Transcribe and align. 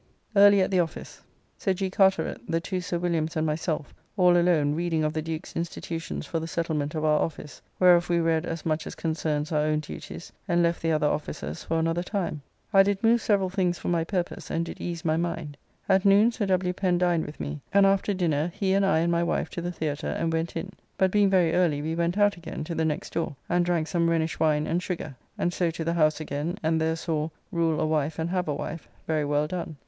Early 0.35 0.61
at 0.61 0.71
the 0.71 0.79
office. 0.79 1.21
Sir 1.59 1.73
G. 1.75 1.91
Carteret, 1.91 2.41
the 2.49 2.59
two 2.59 2.81
Sir 2.81 2.97
Williams 2.97 3.35
and 3.37 3.45
myself 3.45 3.93
all 4.17 4.35
alone 4.35 4.73
reading 4.73 5.03
of 5.03 5.13
the 5.13 5.21
Duke's 5.21 5.55
institutions 5.55 6.25
for 6.25 6.39
the 6.39 6.47
settlement 6.47 6.95
of 6.95 7.05
our 7.05 7.19
office, 7.19 7.61
whereof 7.79 8.09
we 8.09 8.17
read 8.19 8.43
as 8.43 8.65
much 8.65 8.87
as 8.87 8.95
concerns 8.95 9.51
our 9.51 9.61
own 9.61 9.79
duties, 9.79 10.31
and 10.47 10.63
left 10.63 10.81
the 10.81 10.91
other 10.91 11.05
officers 11.05 11.63
for 11.63 11.77
another 11.77 12.01
time. 12.01 12.41
I 12.73 12.81
did 12.81 13.03
move 13.03 13.21
several 13.21 13.51
things 13.51 13.77
for 13.77 13.89
my 13.89 14.03
purpose, 14.03 14.49
and 14.49 14.65
did 14.65 14.81
ease 14.81 15.05
my 15.05 15.17
mind. 15.17 15.55
At 15.87 16.03
noon 16.03 16.31
Sir 16.31 16.47
W. 16.47 16.73
Pen 16.73 16.97
dined 16.97 17.27
with 17.27 17.39
me, 17.39 17.61
and 17.71 17.85
after 17.85 18.11
dinner 18.11 18.51
he 18.55 18.73
and 18.73 18.83
I 18.83 19.01
and 19.01 19.11
my 19.11 19.21
wife 19.21 19.51
to 19.51 19.61
the 19.61 19.71
Theatre, 19.71 20.07
and 20.07 20.33
went 20.33 20.55
in, 20.55 20.71
but 20.97 21.11
being 21.11 21.29
very 21.29 21.53
early 21.53 21.79
we 21.79 21.93
went 21.93 22.17
out 22.17 22.37
again 22.37 22.63
to 22.63 22.73
the 22.73 22.83
next 22.85 23.13
door, 23.13 23.35
and 23.47 23.63
drank 23.63 23.87
some 23.87 24.09
Rhenish 24.09 24.39
wine 24.39 24.65
and 24.65 24.81
sugar, 24.81 25.15
and 25.37 25.53
so 25.53 25.69
to 25.69 25.83
the 25.85 25.93
House 25.93 26.19
again, 26.19 26.57
and 26.63 26.81
there 26.81 26.95
saw 26.95 27.29
"Rule 27.51 27.79
a 27.79 27.85
Wife 27.85 28.17
and 28.17 28.31
have 28.31 28.47
a 28.47 28.55
Wife" 28.55 28.87
very 29.07 29.25
well 29.25 29.45
done. 29.45 29.75